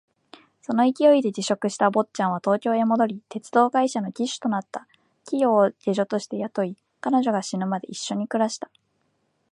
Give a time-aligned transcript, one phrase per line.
[0.63, 4.87] その勢いで辞職した坊っちゃんは東京へ戻り、鉄道会社の技手となった。
[5.27, 8.71] 清を下女として雇い、彼女が死ぬまで一緒に暮らした。